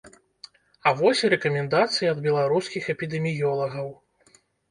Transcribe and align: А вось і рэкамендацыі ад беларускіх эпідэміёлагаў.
А 0.87 0.93
вось 1.01 1.21
і 1.27 1.29
рэкамендацыі 1.33 2.07
ад 2.13 2.23
беларускіх 2.27 2.83
эпідэміёлагаў. 2.97 3.87